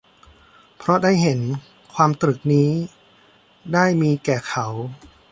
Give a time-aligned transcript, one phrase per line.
[0.77, 1.39] เพราะได้เห็น
[1.93, 2.69] ความตรึกนี้
[3.73, 4.65] ได้มีแก่เขา